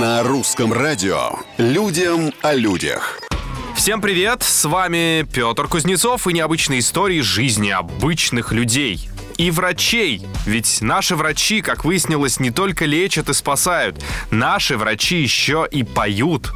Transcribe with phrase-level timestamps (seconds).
[0.00, 3.20] На русском радио «Людям о людях».
[3.76, 4.42] Всем привет!
[4.42, 9.10] С вами Петр Кузнецов и необычные истории жизни обычных людей
[9.40, 10.26] и врачей.
[10.44, 14.04] Ведь наши врачи, как выяснилось, не только лечат и спасают.
[14.30, 16.52] Наши врачи еще и поют.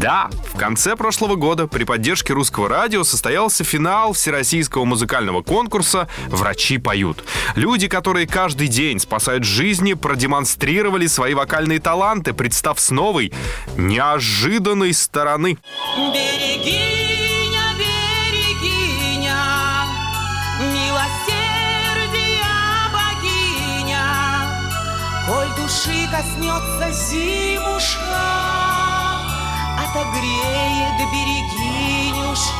[0.00, 6.78] Да, в конце прошлого года при поддержке русского радио состоялся финал Всероссийского музыкального конкурса «Врачи
[6.78, 7.22] поют».
[7.54, 13.32] Люди, которые каждый день спасают жизни, продемонстрировали свои вокальные таланты, представ с новой,
[13.76, 15.56] неожиданной стороны.
[15.96, 17.03] Берегиня,
[25.74, 28.00] души коснется зимушка,
[29.76, 32.54] Отогреет берегинюшка.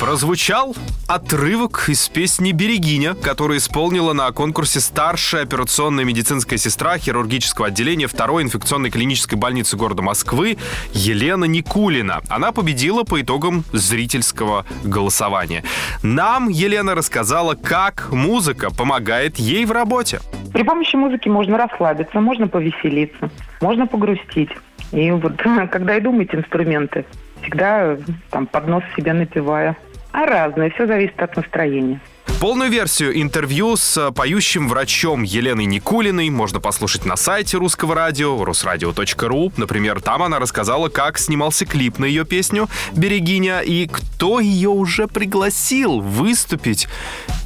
[0.00, 0.74] Прозвучал
[1.06, 8.42] отрывок из песни «Берегиня», которую исполнила на конкурсе старшая операционная медицинская сестра хирургического отделения второй
[8.42, 10.58] инфекционной клинической больницы города Москвы
[10.92, 12.22] Елена Никулина.
[12.28, 15.64] Она победила по итогам зрительского голосования.
[16.02, 20.20] Нам Елена рассказала, как музыка помогает ей в работе.
[20.52, 24.50] При помощи музыки можно расслабиться, можно повеселиться, можно погрустить.
[24.92, 25.36] И вот
[25.70, 27.04] когда иду мыть инструменты,
[27.42, 27.96] всегда
[28.30, 29.76] там под нос себе напиваю.
[30.12, 32.00] А разное, все зависит от настроения.
[32.40, 39.52] Полную версию интервью с поющим врачом Еленой Никулиной можно послушать на сайте русского радио, русрадио.ру.
[39.56, 45.08] Например, там она рассказала, как снимался клип на ее песню «Берегиня» и кто ее уже
[45.08, 46.86] пригласил выступить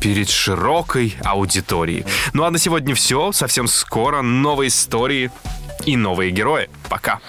[0.03, 2.05] перед широкой аудиторией.
[2.33, 3.31] Ну а на сегодня все.
[3.31, 5.31] Совсем скоро новые истории
[5.87, 6.69] и новые герои.
[6.89, 7.21] Пока.